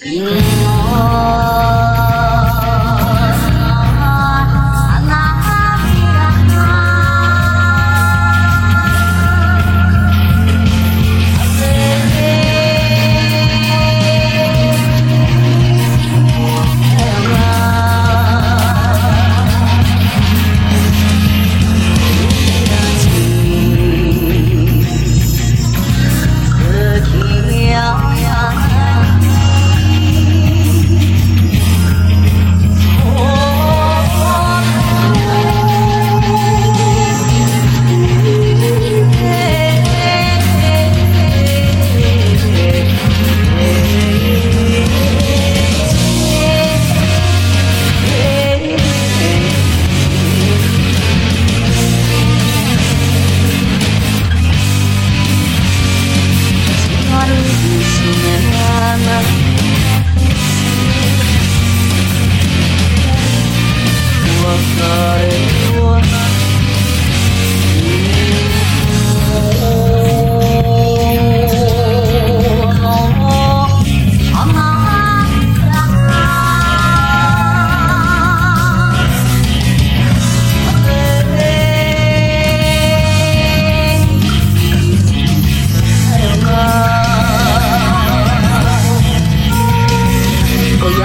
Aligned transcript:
Yeah. 0.00 1.41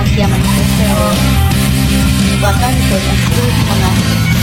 yang 0.05 0.29
menyesuaikan 0.29 1.17
bahkan 2.37 2.69
banyak 2.69 3.17
mengasih 3.65 4.36